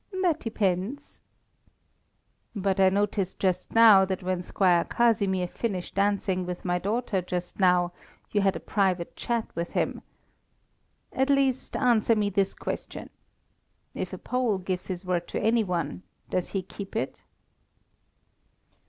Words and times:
"That 0.23 0.39
depends." 0.39 1.21
"But 2.55 2.79
I 2.79 2.89
noticed 2.89 3.37
just 3.37 3.75
now 3.75 4.03
that 4.05 4.23
when 4.23 4.41
Squire 4.41 4.83
Casimir 4.83 5.47
finished 5.47 5.93
dancing 5.93 6.43
with 6.43 6.65
my 6.65 6.79
daughter 6.79 7.21
just 7.21 7.59
now 7.59 7.93
you 8.31 8.41
had 8.41 8.55
a 8.55 8.59
private 8.59 9.15
chat 9.15 9.47
with 9.53 9.73
him. 9.73 10.01
At 11.13 11.29
least 11.29 11.77
answer 11.77 12.15
me 12.15 12.31
this 12.31 12.55
question: 12.55 13.11
if 13.93 14.11
a 14.11 14.17
Pole 14.17 14.57
gives 14.57 14.87
his 14.87 15.05
word 15.05 15.27
to 15.27 15.39
any 15.39 15.63
one, 15.63 16.01
does 16.31 16.49
he 16.49 16.63
keep 16.63 16.95
it?" 16.95 17.21